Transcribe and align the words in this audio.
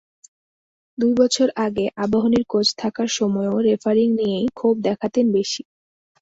দুই 0.97 1.13
বছর 1.17 1.47
আগে 1.65 1.85
আবাহনীর 1.97 2.45
কোচ 2.47 2.67
থাকার 2.77 3.09
সময়ও 3.17 3.57
রেফারিং 3.67 4.07
নিয়েই 4.19 4.47
ক্ষোভ 4.51 4.75
দেখাতেন 4.87 5.25
বেশি। 5.31 5.61